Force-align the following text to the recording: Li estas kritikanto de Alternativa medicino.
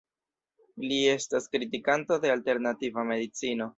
Li 0.85 0.95
estas 1.11 1.47
kritikanto 1.55 2.19
de 2.25 2.33
Alternativa 2.37 3.05
medicino. 3.11 3.69